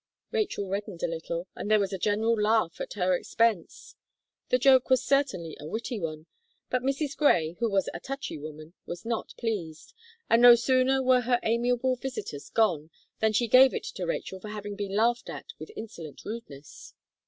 Rachel 0.31 0.67
reddened 0.67 1.03
a 1.03 1.07
little, 1.07 1.47
and 1.55 1.69
there 1.69 1.79
was 1.79 1.93
a 1.93 1.99
general 1.99 2.33
laugh 2.33 2.81
at 2.81 2.93
her 2.93 3.15
expense. 3.15 3.93
The 4.49 4.57
joke 4.57 4.89
was 4.89 5.03
certainly 5.03 5.55
a 5.59 5.67
witty 5.67 5.99
one. 5.99 6.25
But 6.71 6.81
Mrs. 6.81 7.15
Gray, 7.15 7.51
who 7.59 7.69
was 7.69 7.87
a 7.93 7.99
touchy 7.99 8.39
woman, 8.39 8.73
was 8.87 9.05
not 9.05 9.35
pleased; 9.37 9.93
and 10.27 10.41
no 10.41 10.55
sooner 10.55 11.03
were 11.03 11.21
her 11.21 11.39
amiable 11.43 11.95
visitors 11.97 12.49
gone, 12.49 12.89
than 13.19 13.31
she 13.33 13.47
gave 13.47 13.75
it 13.75 13.83
to 13.93 14.07
Rachel 14.07 14.39
for 14.39 14.49
having 14.49 14.75
been 14.75 14.95
laughed 14.95 15.29
at 15.29 15.49
with 15.59 15.69
insolent 15.75 16.25
rudeness. 16.25 16.95